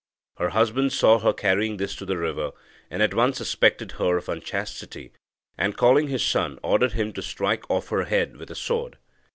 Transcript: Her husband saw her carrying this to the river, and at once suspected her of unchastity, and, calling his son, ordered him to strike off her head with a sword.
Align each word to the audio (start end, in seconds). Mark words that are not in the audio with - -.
Her 0.37 0.49
husband 0.49 0.93
saw 0.93 1.19
her 1.19 1.31
carrying 1.31 1.77
this 1.77 1.95
to 1.97 2.05
the 2.07 2.17
river, 2.17 2.53
and 2.89 3.03
at 3.03 3.13
once 3.13 3.37
suspected 3.37 3.91
her 3.91 4.17
of 4.17 4.29
unchastity, 4.29 5.11
and, 5.59 5.77
calling 5.77 6.07
his 6.07 6.25
son, 6.25 6.57
ordered 6.63 6.93
him 6.93 7.13
to 7.13 7.21
strike 7.21 7.69
off 7.69 7.89
her 7.89 8.05
head 8.05 8.35
with 8.37 8.49
a 8.49 8.55
sword. 8.55 8.97